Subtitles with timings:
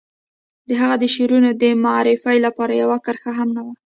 [0.67, 3.73] د هغه د شعرونو د معرفي لپاره يوه کرښه هم نه وه.